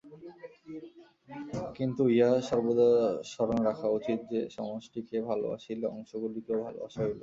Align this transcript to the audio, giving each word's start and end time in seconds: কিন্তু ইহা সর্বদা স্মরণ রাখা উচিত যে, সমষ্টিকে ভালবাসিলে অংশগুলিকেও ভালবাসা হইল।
কিন্তু 1.77 2.03
ইহা 2.11 2.31
সর্বদা 2.49 2.89
স্মরণ 3.31 3.59
রাখা 3.69 3.87
উচিত 3.97 4.19
যে, 4.31 4.39
সমষ্টিকে 4.55 5.17
ভালবাসিলে 5.27 5.85
অংশগুলিকেও 5.89 6.57
ভালবাসা 6.65 6.99
হইল। 7.01 7.19